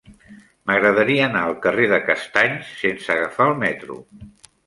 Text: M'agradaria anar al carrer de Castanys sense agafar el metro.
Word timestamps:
M'agradaria 0.69 1.25
anar 1.31 1.43
al 1.49 1.53
carrer 1.65 1.85
de 1.91 1.99
Castanys 2.07 2.71
sense 2.85 3.13
agafar 3.17 3.47
el 3.51 3.55
metro. 3.67 3.99